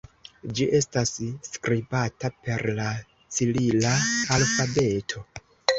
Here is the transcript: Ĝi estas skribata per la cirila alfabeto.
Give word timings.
Ĝi 0.59 0.65
estas 0.77 1.11
skribata 1.49 2.33
per 2.49 2.67
la 2.81 2.89
cirila 3.39 3.97
alfabeto. 4.41 5.29